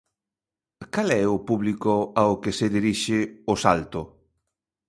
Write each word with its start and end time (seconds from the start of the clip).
Cal 0.93 1.09
é 1.21 1.25
o 1.35 1.43
público 1.47 1.93
ao 2.21 2.33
que 2.41 2.51
se 2.57 2.67
dirixe 2.75 3.17
o 3.51 3.53
Salto? 3.63 4.01